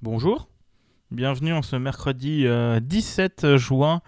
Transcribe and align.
Bonjour, 0.00 0.48
bienvenue 1.10 1.52
en 1.52 1.62
ce 1.62 1.74
mercredi 1.74 2.46
euh, 2.46 2.78
17 2.78 3.56
juin 3.56 4.00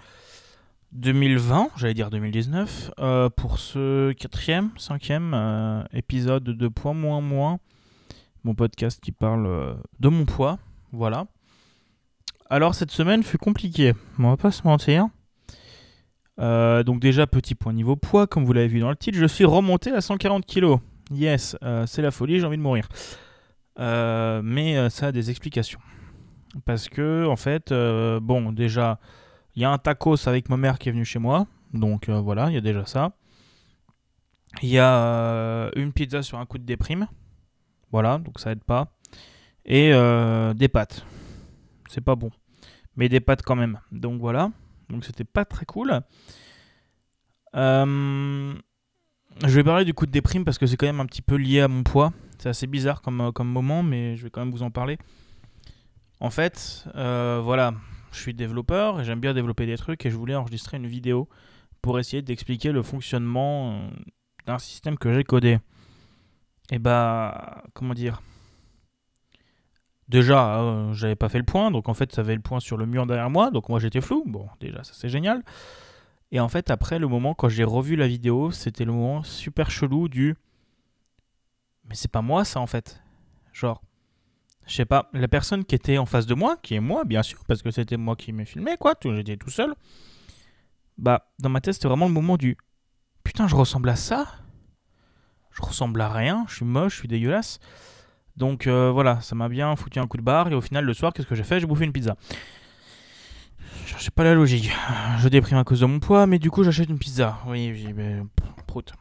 2020, 0.92 1.70
j'allais 1.76 1.94
dire 1.94 2.10
2019, 2.10 2.92
euh, 3.00 3.28
pour 3.28 3.58
ce 3.58 4.12
quatrième, 4.12 4.70
cinquième 4.76 5.32
euh, 5.34 5.82
épisode 5.92 6.44
de 6.44 6.68
Poids 6.68 6.94
Moins 6.94 7.20
Moins, 7.20 7.58
mon 8.44 8.54
podcast 8.54 9.00
qui 9.02 9.10
parle 9.10 9.46
euh, 9.46 9.74
de 9.98 10.08
mon 10.08 10.26
poids, 10.26 10.60
voilà. 10.92 11.26
Alors 12.48 12.76
cette 12.76 12.92
semaine 12.92 13.24
fut 13.24 13.38
compliquée, 13.38 13.94
on 14.20 14.28
va 14.28 14.36
pas 14.36 14.52
se 14.52 14.62
mentir. 14.62 15.08
Euh, 16.38 16.84
donc 16.84 17.00
déjà 17.00 17.26
petit 17.26 17.56
point 17.56 17.72
niveau 17.72 17.96
poids, 17.96 18.28
comme 18.28 18.44
vous 18.44 18.52
l'avez 18.52 18.68
vu 18.68 18.78
dans 18.78 18.90
le 18.90 18.96
titre, 18.96 19.18
je 19.18 19.26
suis 19.26 19.44
remonté 19.44 19.90
à 19.90 20.00
140 20.00 20.46
kg. 20.46 20.76
Yes, 21.10 21.56
euh, 21.64 21.84
c'est 21.86 22.00
la 22.02 22.12
folie, 22.12 22.38
j'ai 22.38 22.46
envie 22.46 22.56
de 22.58 22.62
mourir. 22.62 22.88
Euh, 23.78 24.42
mais 24.42 24.76
euh, 24.76 24.90
ça 24.90 25.06
a 25.08 25.12
des 25.12 25.30
explications. 25.30 25.80
Parce 26.64 26.88
que, 26.88 27.26
en 27.26 27.36
fait, 27.36 27.72
euh, 27.72 28.20
bon, 28.20 28.52
déjà, 28.52 28.98
il 29.54 29.62
y 29.62 29.64
a 29.64 29.70
un 29.70 29.78
tacos 29.78 30.28
avec 30.28 30.48
ma 30.48 30.56
mère 30.56 30.78
qui 30.78 30.88
est 30.88 30.92
venue 30.92 31.04
chez 31.04 31.18
moi. 31.18 31.46
Donc 31.72 32.08
voilà, 32.08 32.48
il 32.48 32.54
y 32.54 32.58
a 32.58 32.60
déjà 32.60 32.84
ça. 32.84 33.12
Il 34.62 34.68
y 34.68 34.80
a 34.80 35.70
une 35.76 35.92
pizza 35.92 36.22
sur 36.22 36.38
un 36.38 36.46
coup 36.46 36.58
de 36.58 36.64
déprime. 36.64 37.06
Voilà, 37.92 38.18
donc 38.18 38.40
ça 38.40 38.50
aide 38.50 38.64
pas. 38.64 38.92
Et 39.64 39.92
des 40.56 40.68
pâtes. 40.68 41.06
C'est 41.88 42.00
pas 42.00 42.16
bon. 42.16 42.30
Mais 42.96 43.08
des 43.08 43.20
pâtes 43.20 43.42
quand 43.42 43.54
même. 43.54 43.78
Donc 43.92 44.20
voilà. 44.20 44.50
Donc 44.88 45.04
c'était 45.04 45.22
pas 45.22 45.44
très 45.44 45.64
cool. 45.64 46.00
Je 47.54 48.56
vais 49.44 49.62
parler 49.62 49.84
du 49.84 49.94
coup 49.94 50.06
de 50.06 50.10
déprime 50.10 50.44
parce 50.44 50.58
que 50.58 50.66
c'est 50.66 50.76
quand 50.76 50.86
même 50.86 50.98
un 50.98 51.06
petit 51.06 51.22
peu 51.22 51.36
lié 51.36 51.60
à 51.60 51.68
mon 51.68 51.84
poids. 51.84 52.12
C'est 52.40 52.48
assez 52.48 52.66
bizarre 52.66 53.02
comme, 53.02 53.20
euh, 53.20 53.32
comme 53.32 53.48
moment, 53.48 53.82
mais 53.82 54.16
je 54.16 54.22
vais 54.22 54.30
quand 54.30 54.40
même 54.40 54.50
vous 54.50 54.62
en 54.62 54.70
parler. 54.70 54.96
En 56.20 56.30
fait, 56.30 56.86
euh, 56.94 57.38
voilà, 57.44 57.74
je 58.12 58.18
suis 58.18 58.32
développeur 58.32 58.98
et 58.98 59.04
j'aime 59.04 59.20
bien 59.20 59.34
développer 59.34 59.66
des 59.66 59.76
trucs 59.76 60.06
et 60.06 60.10
je 60.10 60.16
voulais 60.16 60.34
enregistrer 60.34 60.78
une 60.78 60.86
vidéo 60.86 61.28
pour 61.82 61.98
essayer 61.98 62.22
d'expliquer 62.22 62.72
le 62.72 62.82
fonctionnement 62.82 63.72
euh, 63.72 63.90
d'un 64.46 64.58
système 64.58 64.96
que 64.96 65.12
j'ai 65.12 65.22
codé. 65.22 65.58
Et 66.70 66.78
bah, 66.78 67.62
comment 67.74 67.92
dire? 67.92 68.22
Déjà, 70.08 70.88
j'avais 70.92 71.16
pas 71.16 71.28
fait 71.28 71.38
le 71.38 71.44
point, 71.44 71.70
donc 71.70 71.88
en 71.90 71.94
fait, 71.94 72.10
ça 72.10 72.22
avait 72.22 72.34
le 72.34 72.40
point 72.40 72.58
sur 72.58 72.78
le 72.78 72.86
mur 72.86 73.06
derrière 73.06 73.30
moi, 73.30 73.50
donc 73.50 73.68
moi 73.68 73.78
j'étais 73.78 74.00
flou. 74.00 74.24
Bon, 74.26 74.48
déjà, 74.60 74.82
ça 74.82 74.92
c'est 74.94 75.10
génial. 75.10 75.44
Et 76.32 76.40
en 76.40 76.48
fait, 76.48 76.70
après, 76.70 76.98
le 76.98 77.06
moment, 77.06 77.34
quand 77.34 77.48
j'ai 77.50 77.64
revu 77.64 77.96
la 77.96 78.08
vidéo, 78.08 78.50
c'était 78.50 78.84
le 78.84 78.92
moment 78.92 79.22
super 79.22 79.70
chelou 79.70 80.08
du. 80.08 80.36
Mais 81.90 81.96
c'est 81.96 82.10
pas 82.10 82.22
moi, 82.22 82.44
ça, 82.44 82.60
en 82.60 82.66
fait. 82.66 83.02
Genre, 83.52 83.82
je 84.66 84.76
sais 84.76 84.84
pas, 84.84 85.10
la 85.12 85.26
personne 85.26 85.64
qui 85.64 85.74
était 85.74 85.98
en 85.98 86.06
face 86.06 86.24
de 86.24 86.34
moi, 86.34 86.56
qui 86.62 86.76
est 86.76 86.80
moi, 86.80 87.04
bien 87.04 87.24
sûr, 87.24 87.40
parce 87.48 87.60
que 87.62 87.72
c'était 87.72 87.96
moi 87.96 88.14
qui 88.14 88.32
m'ai 88.32 88.44
filmé, 88.44 88.76
quoi, 88.78 88.94
j'étais 89.02 89.36
tout 89.36 89.50
seul. 89.50 89.74
Bah, 90.96 91.32
dans 91.40 91.48
ma 91.48 91.60
tête, 91.60 91.74
c'était 91.74 91.88
vraiment 91.88 92.06
le 92.06 92.12
moment 92.12 92.36
du. 92.36 92.56
Putain, 93.24 93.48
je 93.48 93.56
ressemble 93.56 93.88
à 93.88 93.96
ça 93.96 94.26
Je 95.50 95.62
ressemble 95.62 96.00
à 96.00 96.08
rien, 96.08 96.44
je 96.48 96.56
suis 96.56 96.64
moche, 96.64 96.94
je 96.94 96.98
suis 97.00 97.08
dégueulasse. 97.08 97.58
Donc 98.36 98.68
euh, 98.68 98.90
voilà, 98.92 99.20
ça 99.20 99.34
m'a 99.34 99.48
bien 99.48 99.74
foutu 99.74 99.98
un 99.98 100.06
coup 100.06 100.16
de 100.16 100.22
barre, 100.22 100.48
et 100.52 100.54
au 100.54 100.60
final, 100.60 100.84
le 100.84 100.94
soir, 100.94 101.12
qu'est-ce 101.12 101.26
que 101.26 101.34
j'ai 101.34 101.42
fait? 101.42 101.58
J'ai 101.58 101.66
bouffé 101.66 101.84
une 101.84 101.92
pizza. 101.92 102.16
Je 103.86 103.98
sais 103.98 104.12
pas 104.12 104.22
la 104.22 104.34
logique. 104.34 104.70
Je 105.18 105.28
déprime 105.28 105.58
à 105.58 105.64
cause 105.64 105.80
de 105.80 105.86
mon 105.86 105.98
poids, 105.98 106.26
mais 106.28 106.38
du 106.38 106.50
coup 106.50 106.62
j'achète 106.62 106.88
une 106.88 106.98
pizza. 106.98 107.38
Oui, 107.46 107.92
mais 107.94 108.22
pff, 108.36 108.64
prout. 108.66 108.92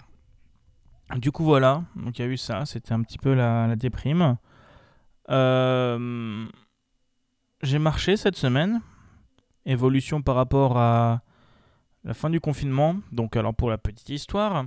Du 1.17 1.31
coup 1.31 1.43
voilà, 1.43 1.83
donc 1.95 2.19
il 2.19 2.21
y 2.21 2.25
a 2.25 2.27
eu 2.27 2.37
ça, 2.37 2.65
c'était 2.65 2.93
un 2.93 3.01
petit 3.01 3.17
peu 3.17 3.33
la, 3.33 3.75
déprime. 3.75 4.37
Euh, 5.29 6.45
J'ai 7.63 7.79
marché 7.79 8.15
cette 8.15 8.35
semaine. 8.35 8.81
Évolution 9.65 10.21
par 10.21 10.35
rapport 10.35 10.77
à 10.77 11.21
la 12.03 12.13
fin 12.13 12.29
du 12.29 12.39
confinement. 12.39 12.95
Donc 13.11 13.35
alors 13.35 13.55
pour 13.55 13.69
la 13.69 13.77
petite 13.77 14.09
histoire, 14.09 14.65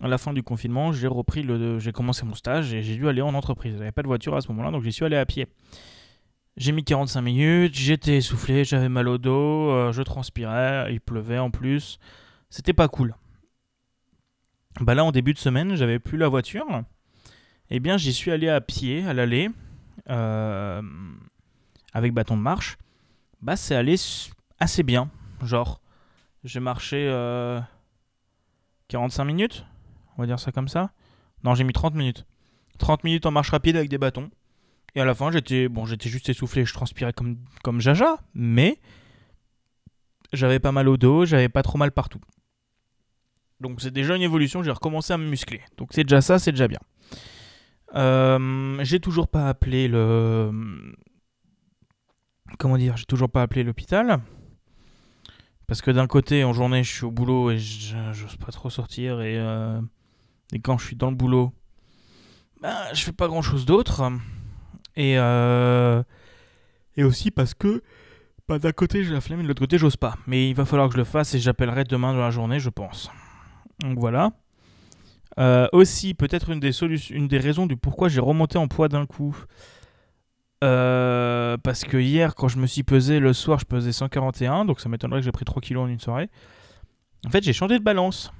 à 0.00 0.08
la 0.08 0.18
fin 0.18 0.32
du 0.32 0.42
confinement, 0.42 0.92
j'ai 0.92 1.06
repris 1.06 1.42
le, 1.42 1.78
j'ai 1.78 1.92
commencé 1.92 2.24
mon 2.24 2.34
stage 2.34 2.72
et 2.72 2.82
j'ai 2.82 2.96
dû 2.96 3.06
aller 3.08 3.22
en 3.22 3.34
entreprise. 3.34 3.76
J'avais 3.76 3.92
pas 3.92 4.02
de 4.02 4.08
voiture 4.08 4.34
à 4.34 4.40
ce 4.40 4.48
moment-là, 4.48 4.70
donc 4.70 4.82
j'y 4.82 4.92
suis 4.92 5.04
allé 5.04 5.16
à 5.16 5.26
pied. 5.26 5.46
J'ai 6.56 6.72
mis 6.72 6.84
45 6.84 7.20
minutes, 7.20 7.74
j'étais 7.74 8.16
essoufflé, 8.16 8.64
j'avais 8.64 8.88
mal 8.88 9.08
au 9.08 9.18
dos, 9.18 9.70
euh, 9.70 9.92
je 9.92 10.02
transpirais, 10.02 10.92
il 10.92 11.00
pleuvait 11.00 11.38
en 11.38 11.50
plus. 11.50 11.98
C'était 12.48 12.72
pas 12.72 12.88
cool. 12.88 13.14
Bah 14.78 14.94
là, 14.94 15.04
en 15.04 15.12
début 15.12 15.34
de 15.34 15.38
semaine, 15.38 15.74
j'avais 15.74 15.98
plus 15.98 16.16
la 16.16 16.28
voiture. 16.28 16.66
Eh 17.70 17.80
bien, 17.80 17.96
j'y 17.96 18.12
suis 18.12 18.30
allé 18.30 18.48
à 18.48 18.60
pied, 18.60 19.04
à 19.04 19.12
l'aller, 19.12 19.50
euh, 20.08 20.82
avec 21.92 22.12
bâton 22.12 22.36
de 22.36 22.42
marche. 22.42 22.78
Bah, 23.42 23.56
c'est 23.56 23.74
allé 23.74 23.96
assez 24.58 24.82
bien. 24.82 25.10
Genre, 25.42 25.80
j'ai 26.44 26.60
marché 26.60 27.08
euh, 27.08 27.60
45 28.88 29.24
minutes, 29.24 29.66
on 30.16 30.22
va 30.22 30.26
dire 30.26 30.38
ça 30.38 30.52
comme 30.52 30.68
ça. 30.68 30.92
Non, 31.44 31.54
j'ai 31.54 31.64
mis 31.64 31.72
30 31.72 31.94
minutes. 31.94 32.26
30 32.78 33.04
minutes 33.04 33.26
en 33.26 33.30
marche 33.30 33.50
rapide 33.50 33.76
avec 33.76 33.88
des 33.88 33.98
bâtons. 33.98 34.30
Et 34.94 35.00
à 35.00 35.04
la 35.04 35.14
fin, 35.14 35.30
j'étais 35.30 35.68
bon, 35.68 35.86
j'étais 35.86 36.08
juste 36.08 36.28
essoufflé, 36.28 36.64
je 36.64 36.72
transpirais 36.74 37.12
comme, 37.12 37.38
comme 37.62 37.80
jaja, 37.80 38.18
mais 38.34 38.78
j'avais 40.32 40.58
pas 40.58 40.72
mal 40.72 40.88
au 40.88 40.96
dos, 40.96 41.24
j'avais 41.24 41.48
pas 41.48 41.62
trop 41.62 41.78
mal 41.78 41.92
partout. 41.92 42.20
Donc 43.60 43.80
c'est 43.80 43.90
déjà 43.90 44.16
une 44.16 44.22
évolution, 44.22 44.62
j'ai 44.62 44.70
recommencé 44.70 45.12
à 45.12 45.18
me 45.18 45.28
muscler. 45.28 45.60
Donc 45.76 45.88
c'est 45.92 46.04
déjà 46.04 46.20
ça, 46.20 46.38
c'est 46.38 46.52
déjà 46.52 46.68
bien. 46.68 46.80
Euh, 47.94 48.78
j'ai 48.82 49.00
toujours 49.00 49.28
pas 49.28 49.48
appelé 49.48 49.88
le... 49.88 50.94
Comment 52.58 52.78
dire 52.78 52.96
J'ai 52.96 53.04
toujours 53.04 53.30
pas 53.30 53.42
appelé 53.42 53.62
l'hôpital. 53.62 54.20
Parce 55.66 55.82
que 55.82 55.90
d'un 55.90 56.06
côté, 56.06 56.42
en 56.42 56.52
journée, 56.52 56.82
je 56.82 56.92
suis 56.92 57.04
au 57.04 57.12
boulot 57.12 57.50
et 57.50 57.58
j'ose 57.58 58.36
pas 58.44 58.50
trop 58.50 58.70
sortir. 58.70 59.20
Et, 59.20 59.38
euh, 59.38 59.80
et 60.52 60.58
quand 60.58 60.78
je 60.78 60.86
suis 60.86 60.96
dans 60.96 61.10
le 61.10 61.16
boulot, 61.16 61.52
bah, 62.60 62.92
je 62.92 63.02
fais 63.02 63.12
pas 63.12 63.28
grand 63.28 63.42
chose 63.42 63.66
d'autre. 63.66 64.10
Et, 64.96 65.16
euh, 65.18 66.02
et 66.96 67.04
aussi 67.04 67.30
parce 67.30 67.54
que 67.54 67.82
bah, 68.48 68.58
d'un 68.58 68.72
côté 68.72 69.04
j'ai 69.04 69.12
la 69.12 69.20
flemme 69.20 69.38
et 69.38 69.42
de 69.44 69.48
l'autre 69.48 69.60
côté 69.60 69.78
j'ose 69.78 69.96
pas. 69.96 70.16
Mais 70.26 70.50
il 70.50 70.54
va 70.54 70.64
falloir 70.64 70.88
que 70.88 70.94
je 70.94 70.98
le 70.98 71.04
fasse 71.04 71.34
et 71.34 71.38
j'appellerai 71.38 71.84
demain 71.84 72.12
dans 72.14 72.20
la 72.20 72.30
journée, 72.30 72.58
je 72.58 72.70
pense. 72.70 73.10
Donc 73.80 73.98
voilà. 73.98 74.32
Euh, 75.38 75.68
aussi, 75.72 76.14
peut-être 76.14 76.50
une 76.50 76.60
des 76.60 77.38
raisons 77.38 77.66
du 77.66 77.76
pourquoi 77.76 78.08
j'ai 78.08 78.20
remonté 78.20 78.58
en 78.58 78.68
poids 78.68 78.88
d'un 78.88 79.06
coup. 79.06 79.36
Euh, 80.62 81.56
parce 81.56 81.84
que 81.84 81.96
hier, 81.96 82.34
quand 82.34 82.48
je 82.48 82.58
me 82.58 82.66
suis 82.66 82.82
pesé 82.82 83.18
le 83.18 83.32
soir, 83.32 83.58
je 83.58 83.64
pesais 83.64 83.92
141, 83.92 84.66
donc 84.66 84.80
ça 84.80 84.88
m'étonnerait 84.88 85.20
que 85.20 85.24
j'ai 85.24 85.32
pris 85.32 85.44
3 85.44 85.62
kilos 85.62 85.84
en 85.84 85.88
une 85.88 86.00
soirée. 86.00 86.28
En 87.26 87.30
fait, 87.30 87.42
j'ai 87.42 87.52
changé 87.52 87.78
de 87.78 87.84
balance. 87.84 88.32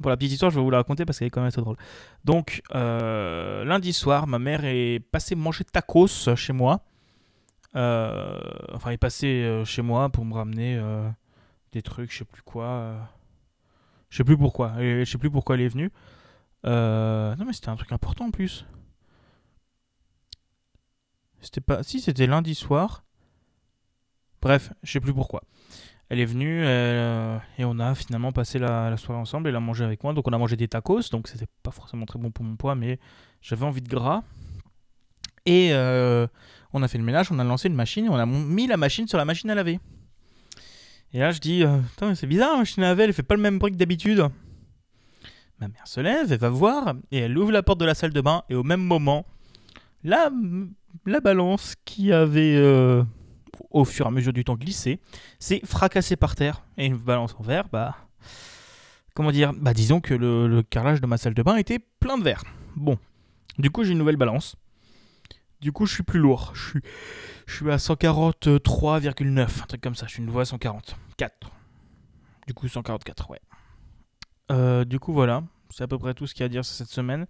Pour 0.00 0.10
la 0.10 0.16
petite 0.16 0.32
histoire, 0.32 0.50
je 0.50 0.56
vais 0.58 0.64
vous 0.64 0.70
la 0.70 0.78
raconter 0.78 1.04
parce 1.04 1.18
qu'elle 1.18 1.28
est 1.28 1.30
quand 1.30 1.40
même 1.40 1.48
assez 1.48 1.60
drôle. 1.60 1.76
Donc, 2.24 2.62
euh, 2.74 3.64
lundi 3.64 3.92
soir, 3.92 4.26
ma 4.26 4.40
mère 4.40 4.64
est 4.64 4.98
passée 4.98 5.36
manger 5.36 5.62
tacos 5.62 6.34
chez 6.34 6.52
moi. 6.52 6.80
Enfin, 7.74 8.88
elle 8.88 8.94
est 8.94 8.98
passée 8.98 9.62
chez 9.64 9.82
moi 9.82 10.08
pour 10.08 10.24
me 10.24 10.34
ramener 10.34 10.80
des 11.70 11.82
trucs, 11.82 12.12
je 12.12 12.18
sais 12.18 12.24
plus 12.24 12.42
quoi. 12.42 12.96
Je 14.10 14.18
sais 14.18 14.24
plus 14.24 14.36
pourquoi. 14.36 14.74
Je 14.78 15.04
sais 15.04 15.18
plus 15.18 15.30
pourquoi 15.30 15.56
elle 15.56 15.62
est 15.62 15.68
venue. 15.68 15.90
Euh, 16.66 17.34
non, 17.36 17.44
mais 17.44 17.52
c'était 17.52 17.68
un 17.68 17.76
truc 17.76 17.92
important 17.92 18.26
en 18.26 18.30
plus. 18.30 18.64
C'était 21.40 21.60
pas. 21.60 21.82
Si, 21.82 22.00
c'était 22.00 22.26
lundi 22.26 22.54
soir. 22.54 23.04
Bref, 24.40 24.72
je 24.82 24.92
sais 24.92 25.00
plus 25.00 25.14
pourquoi. 25.14 25.42
Elle 26.10 26.20
est 26.20 26.26
venue 26.26 26.62
euh, 26.64 27.38
et 27.58 27.64
on 27.64 27.78
a 27.78 27.94
finalement 27.94 28.30
passé 28.30 28.58
la, 28.58 28.94
soirée 28.96 29.20
ensemble. 29.20 29.48
Elle 29.48 29.56
a 29.56 29.60
mangé 29.60 29.84
avec 29.84 30.02
moi. 30.04 30.12
Donc 30.12 30.28
on 30.28 30.32
a 30.32 30.38
mangé 30.38 30.56
des 30.56 30.68
tacos. 30.68 31.10
Donc 31.10 31.28
c'était 31.28 31.46
pas 31.62 31.70
forcément 31.70 32.06
très 32.06 32.18
bon 32.18 32.30
pour 32.30 32.44
mon 32.44 32.56
poids, 32.56 32.74
mais 32.74 32.98
j'avais 33.40 33.64
envie 33.64 33.82
de 33.82 33.88
gras. 33.88 34.22
Et 35.46 35.70
euh, 35.72 36.26
on 36.72 36.82
a 36.82 36.88
fait 36.88 36.98
le 36.98 37.04
ménage, 37.04 37.30
on 37.30 37.38
a 37.38 37.44
lancé 37.44 37.68
une 37.68 37.74
machine 37.74 38.08
on 38.08 38.16
a 38.16 38.24
mis 38.24 38.66
la 38.66 38.78
machine 38.78 39.06
sur 39.06 39.18
la 39.18 39.26
machine 39.26 39.50
à 39.50 39.54
laver. 39.54 39.78
Et 41.14 41.20
là 41.20 41.30
je 41.30 41.38
dis, 41.38 41.62
euh, 41.62 41.78
c'est 42.14 42.26
bizarre, 42.26 42.52
la 42.52 42.58
machine 42.58 42.82
à 42.82 42.90
elle 42.90 43.12
fait 43.12 43.22
pas 43.22 43.36
le 43.36 43.40
même 43.40 43.60
bruit 43.60 43.70
que 43.70 43.76
d'habitude. 43.76 44.28
Ma 45.60 45.68
mère 45.68 45.86
se 45.86 46.00
lève, 46.00 46.32
elle 46.32 46.38
va 46.38 46.50
voir 46.50 46.94
et 47.12 47.18
elle 47.18 47.38
ouvre 47.38 47.52
la 47.52 47.62
porte 47.62 47.78
de 47.78 47.84
la 47.84 47.94
salle 47.94 48.12
de 48.12 48.20
bain 48.20 48.42
et 48.50 48.56
au 48.56 48.64
même 48.64 48.82
moment, 48.82 49.24
la, 50.02 50.30
la 51.06 51.20
balance 51.20 51.76
qui 51.84 52.12
avait 52.12 52.56
euh, 52.56 53.04
au 53.70 53.84
fur 53.84 54.06
et 54.06 54.08
à 54.08 54.10
mesure 54.10 54.32
du 54.32 54.42
temps 54.42 54.56
glissé 54.56 54.98
s'est 55.38 55.60
fracassée 55.64 56.16
par 56.16 56.34
terre. 56.34 56.64
Et 56.76 56.86
une 56.86 56.96
balance 56.96 57.36
en 57.38 57.42
verre, 57.44 57.68
bah... 57.70 57.96
Comment 59.14 59.30
dire 59.30 59.52
Bah 59.54 59.72
disons 59.72 60.00
que 60.00 60.12
le 60.12 60.62
carrelage 60.64 61.00
de 61.00 61.06
ma 61.06 61.16
salle 61.16 61.34
de 61.34 61.42
bain 61.44 61.54
était 61.54 61.78
plein 62.00 62.18
de 62.18 62.24
verre. 62.24 62.42
Bon. 62.74 62.98
Du 63.58 63.70
coup 63.70 63.84
j'ai 63.84 63.92
une 63.92 63.98
nouvelle 63.98 64.16
balance. 64.16 64.56
Du 65.64 65.72
coup 65.72 65.86
je 65.86 65.94
suis 65.94 66.02
plus 66.02 66.20
lourd. 66.20 66.52
Je 67.46 67.54
suis, 67.54 67.70
à 67.70 67.76
143,9. 67.76 69.62
Un 69.62 69.66
truc 69.66 69.80
comme 69.80 69.94
ça. 69.94 70.06
Je 70.06 70.12
suis 70.12 70.22
une 70.22 70.28
voix 70.28 70.42
à 70.42 70.44
144. 70.44 71.50
Du 72.46 72.52
coup 72.52 72.68
144, 72.68 73.30
ouais. 73.30 73.40
Euh, 74.52 74.84
du 74.84 74.98
coup 74.98 75.14
voilà. 75.14 75.42
C'est 75.70 75.82
à 75.82 75.86
peu 75.86 75.96
près 75.96 76.12
tout 76.12 76.26
ce 76.26 76.34
qu'il 76.34 76.40
y 76.40 76.42
a 76.42 76.46
à 76.46 76.48
dire 76.50 76.66
cette 76.66 76.90
semaine. 76.90 77.26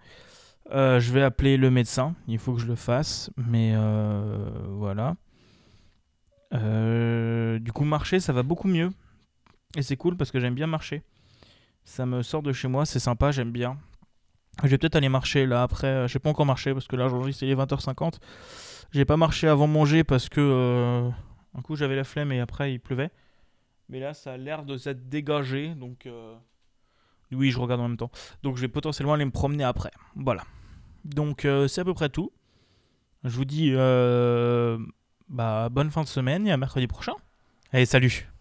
Euh, 0.72 0.98
je 0.98 1.12
vais 1.12 1.22
appeler 1.22 1.56
le 1.56 1.70
médecin. 1.70 2.16
Il 2.26 2.38
faut 2.40 2.54
que 2.54 2.60
je 2.60 2.66
le 2.66 2.74
fasse. 2.74 3.30
Mais 3.36 3.74
euh, 3.76 4.50
voilà. 4.70 5.14
du 6.50 7.70
coup, 7.72 7.84
marcher, 7.84 8.18
ça 8.18 8.32
va 8.32 8.42
beaucoup 8.42 8.66
mieux. 8.66 8.90
Et 9.76 9.82
c'est 9.82 9.96
cool 9.96 10.16
parce 10.16 10.32
que 10.32 10.40
j'aime 10.40 10.56
bien 10.56 10.66
marcher. 10.66 11.04
Ça 11.84 12.04
me 12.04 12.22
sort 12.22 12.42
de 12.42 12.52
chez 12.52 12.66
moi, 12.66 12.84
c'est 12.84 12.98
sympa, 12.98 13.30
j'aime 13.30 13.52
bien. 13.52 13.78
Je 14.62 14.68
vais 14.68 14.78
peut-être 14.78 14.96
aller 14.96 15.08
marcher 15.08 15.46
là 15.46 15.62
après. 15.62 15.86
Euh, 15.86 16.08
je 16.08 16.16
n'ai 16.16 16.20
pas 16.20 16.30
encore 16.30 16.46
marché 16.46 16.72
parce 16.72 16.86
que 16.86 16.96
là 16.96 17.06
aujourd'hui 17.06 17.32
c'est 17.32 17.46
les 17.46 17.54
20h50. 17.54 18.14
J'ai 18.92 19.04
pas 19.04 19.16
marché 19.16 19.48
avant 19.48 19.66
manger 19.66 20.04
parce 20.04 20.28
que 20.28 20.40
euh, 20.40 21.10
un 21.56 21.62
coup 21.62 21.76
j'avais 21.76 21.96
la 21.96 22.04
flemme 22.04 22.32
et 22.32 22.40
après 22.40 22.72
il 22.72 22.78
pleuvait. 22.78 23.10
Mais 23.88 24.00
là 24.00 24.14
ça 24.14 24.34
a 24.34 24.36
l'air 24.36 24.64
de 24.64 24.76
s'être 24.76 25.08
dégagé 25.08 25.74
donc 25.74 26.08
oui 27.32 27.50
je 27.50 27.58
regarde 27.58 27.80
en 27.80 27.88
même 27.88 27.96
temps. 27.96 28.10
Donc 28.42 28.56
je 28.56 28.60
vais 28.62 28.68
potentiellement 28.68 29.14
aller 29.14 29.24
me 29.24 29.32
promener 29.32 29.64
après. 29.64 29.90
Voilà. 30.14 30.44
Donc 31.04 31.46
c'est 31.68 31.80
à 31.80 31.84
peu 31.84 31.94
près 31.94 32.08
tout. 32.08 32.32
Je 33.24 33.36
vous 33.36 33.44
dis 33.44 33.72
bah, 35.28 35.68
bonne 35.70 35.90
fin 35.90 36.02
de 36.02 36.08
semaine 36.08 36.46
et 36.46 36.52
à 36.52 36.56
mercredi 36.56 36.86
prochain. 36.86 37.14
Allez 37.72 37.86
salut 37.86 38.33